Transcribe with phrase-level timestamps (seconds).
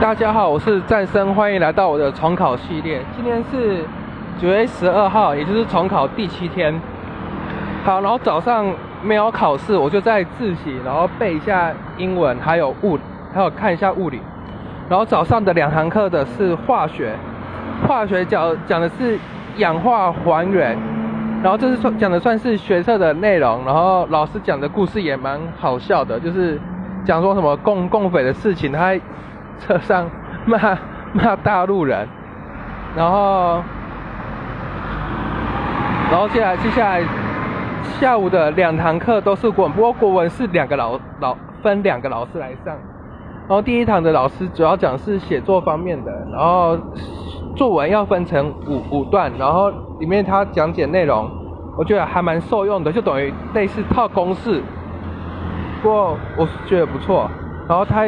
[0.00, 3.00] 大家好，我是战生，欢迎来到我的重考系列。
[3.14, 3.84] 今天是
[4.38, 6.78] 九月十二号，也就是重考第七天。
[7.84, 8.66] 好，然后早上
[9.02, 12.98] 没有考试，我就在自习，然后背一下英文，还有物，
[13.32, 14.20] 还有看一下物理。
[14.88, 17.14] 然后早上的两堂课的是化学，
[17.86, 19.18] 化学讲讲的是
[19.56, 20.76] 氧化还原，
[21.42, 23.64] 然后这是算讲的算是学测的内容。
[23.64, 26.60] 然后老师讲的故事也蛮好笑的，就是
[27.06, 28.94] 讲说什么共共匪的事情，他。
[29.58, 30.08] 车上
[30.46, 30.58] 骂
[31.12, 32.06] 骂大陆人，
[32.96, 33.62] 然后，
[36.10, 37.02] 然后接下来接下来
[37.98, 42.74] 下午的两堂课都是国文，不过国文是两个老老分两个老师来上，
[43.46, 46.76] 然后第一堂的老师主要讲是写作方面的，然后
[47.56, 51.30] 作文要分成五五段，然后里面他讲解内容，
[51.78, 54.62] 我觉得还蛮受用的，就等于类似套公式，
[55.80, 57.30] 不过我觉得不错，
[57.68, 58.04] 然后他。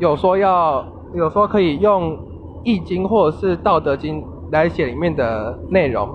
[0.00, 0.82] 有说要，
[1.12, 2.16] 有说可以用
[2.64, 6.08] 《易经》或者是《道德经》来写里面的内容。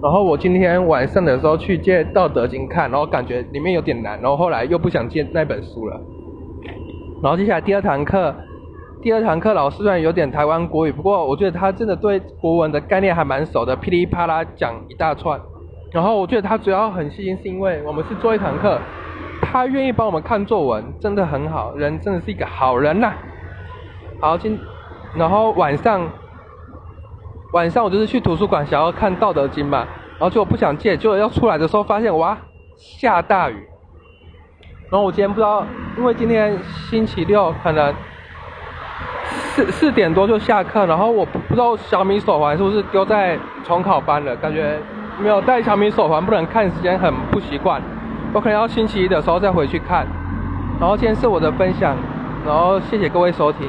[0.00, 6.00] 然后我今天晚上的时候去借《道德经》看，然后感觉里面有点难，然后后来又不想借那本书了。
[7.20, 8.32] 然后接下来第二堂课，
[9.02, 15.40] 第二堂课老师虽然有点台湾国语，不过我觉得他真的对国文的概念还蛮熟的，噼里啪啦讲一大串。
[15.90, 18.78] 然后我觉得他主要很细心，是因为我们是做一堂课，
[19.40, 23.12] 他愿意帮我们看作文，真的很好，人真的是一个好人呐。
[24.22, 24.56] 好，今
[25.16, 26.00] 然后晚上
[27.54, 29.78] 晚上我就是去图书馆想要看《道德经》嘛，
[30.10, 32.38] 然后就我不想借，就要出来的时候发现哇
[32.76, 33.66] 下大雨，
[34.90, 35.66] 然后我今天不知道，
[35.98, 36.56] 因为今天
[36.88, 37.92] 星期六可能
[39.56, 44.78] 四四点多就下课，然后我不知道小米手环是不是丢在重考班了，感觉
[45.18, 47.82] 没有带小米手环不能看时间很不习惯，
[48.32, 50.06] 我可能要星期一的时候再回去看。
[50.78, 51.96] 然后今天是我的分享，
[52.46, 53.68] 然后谢谢各位收听。